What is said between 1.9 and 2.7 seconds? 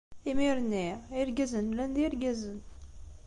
d irgazen.